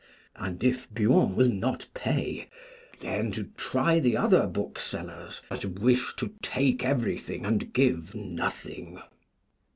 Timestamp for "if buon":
0.63-1.35